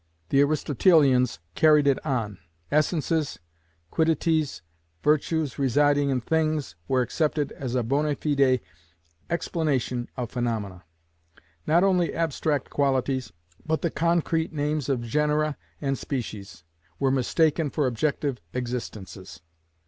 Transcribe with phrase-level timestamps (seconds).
[0.29, 2.39] The Aristotelians carried it on.
[2.71, 3.37] Essences,
[3.91, 4.63] quiddities,
[5.03, 8.61] virtues residing in things, were accepted as a bonâ fide
[9.29, 10.85] explanation of phaenomena.
[11.67, 13.31] Not only abstract qualities,
[13.63, 16.63] but the concrete names of genera and species,
[16.97, 19.41] were mistaken for objective existences.